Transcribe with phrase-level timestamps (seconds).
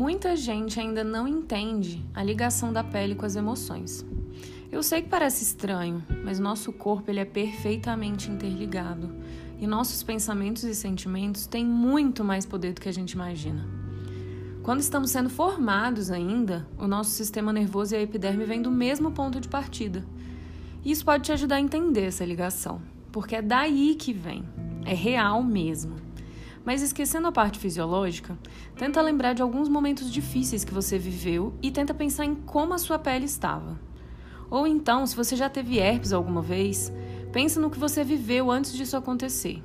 [0.00, 4.02] Muita gente ainda não entende a ligação da pele com as emoções.
[4.72, 9.14] Eu sei que parece estranho, mas nosso corpo ele é perfeitamente interligado
[9.58, 13.68] e nossos pensamentos e sentimentos têm muito mais poder do que a gente imagina.
[14.62, 19.12] Quando estamos sendo formados ainda, o nosso sistema nervoso e a epiderme vêm do mesmo
[19.12, 20.02] ponto de partida.
[20.82, 22.80] Isso pode te ajudar a entender essa ligação,
[23.12, 24.48] porque é daí que vem,
[24.86, 25.96] é real mesmo.
[26.64, 28.38] Mas esquecendo a parte fisiológica,
[28.76, 32.78] tenta lembrar de alguns momentos difíceis que você viveu e tenta pensar em como a
[32.78, 33.78] sua pele estava.
[34.50, 36.92] Ou então, se você já teve herpes alguma vez,
[37.32, 39.62] pense no que você viveu antes disso acontecer.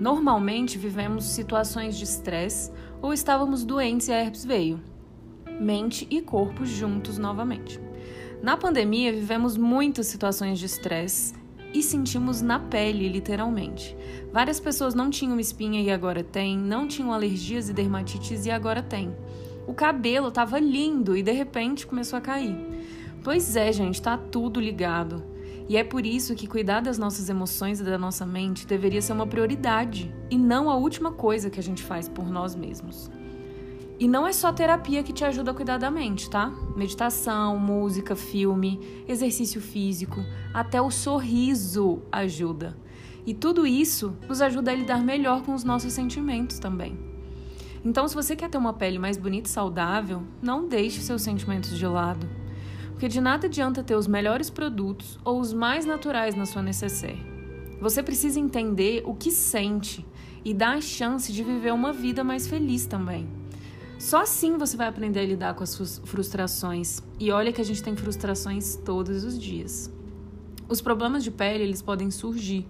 [0.00, 2.70] Normalmente vivemos situações de estresse
[3.00, 4.80] ou estávamos doentes e a herpes veio.
[5.60, 7.80] Mente e corpo juntos novamente.
[8.42, 11.34] Na pandemia, vivemos muitas situações de estresse
[11.72, 13.96] e sentimos na pele, literalmente.
[14.32, 18.82] Várias pessoas não tinham espinha e agora têm, não tinham alergias e dermatites e agora
[18.82, 19.14] têm.
[19.66, 22.56] O cabelo estava lindo e de repente começou a cair.
[23.22, 25.22] Pois é, gente, tá tudo ligado.
[25.68, 29.12] E é por isso que cuidar das nossas emoções e da nossa mente deveria ser
[29.12, 33.10] uma prioridade e não a última coisa que a gente faz por nós mesmos.
[33.98, 36.52] E não é só terapia que te ajuda a cuidar da mente, tá?
[36.76, 40.24] Meditação, música, filme, exercício físico,
[40.54, 42.78] até o sorriso ajuda.
[43.26, 46.98] E tudo isso nos ajuda a lidar melhor com os nossos sentimentos também.
[47.84, 51.76] Então, se você quer ter uma pele mais bonita e saudável, não deixe seus sentimentos
[51.76, 52.28] de lado
[52.98, 57.24] porque de nada adianta ter os melhores produtos ou os mais naturais na sua necessaire.
[57.80, 60.04] Você precisa entender o que sente
[60.44, 63.37] e dar a chance de viver uma vida mais feliz também.
[63.98, 67.02] Só assim você vai aprender a lidar com as suas frustrações.
[67.18, 69.92] E olha que a gente tem frustrações todos os dias.
[70.68, 72.64] Os problemas de pele, eles podem surgir,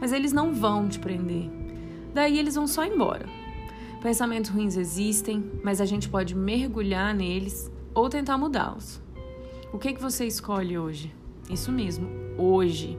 [0.00, 1.50] mas eles não vão te prender.
[2.14, 3.26] Daí eles vão só embora.
[4.00, 9.00] Pensamentos ruins existem, mas a gente pode mergulhar neles ou tentar mudá-los.
[9.72, 11.12] O que, que você escolhe hoje?
[11.50, 12.08] Isso mesmo,
[12.38, 12.96] hoje.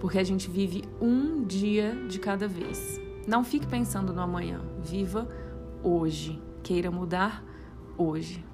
[0.00, 2.98] Porque a gente vive um dia de cada vez.
[3.26, 4.62] Não fique pensando no amanhã.
[4.82, 5.28] Viva
[5.82, 6.47] hoje.
[6.68, 7.42] Queira mudar
[7.96, 8.44] hoje.